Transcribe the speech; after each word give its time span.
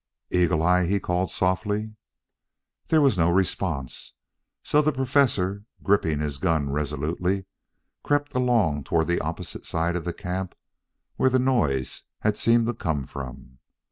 "Eagle 0.31 0.63
eye," 0.63 0.87
he 0.87 0.99
called 0.99 1.29
softly. 1.29 1.95
There 2.87 3.01
was 3.03 3.19
no 3.19 3.29
response, 3.29 4.13
so 4.63 4.81
the 4.81 4.91
Professor, 4.91 5.65
gripping 5.83 6.21
his 6.21 6.39
gun 6.39 6.71
resolutely, 6.71 7.45
crept 8.01 8.33
along 8.33 8.83
toward 8.85 9.05
the 9.05 9.21
opposite 9.21 9.63
side 9.63 9.95
of 9.95 10.03
the 10.05 10.11
camp 10.11 10.55
where 11.17 11.29
the 11.29 11.37
noise 11.37 12.05
had 12.21 12.35
seemed 12.35 12.65
to 12.65 12.73
come 12.73 13.05
from. 13.05 13.59